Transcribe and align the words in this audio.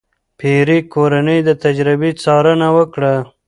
پېیر 0.39 0.69
کوري 0.93 1.37
د 1.47 1.49
تجربې 1.63 2.09
څارنه 2.21 2.67
وکړه. 2.77 3.13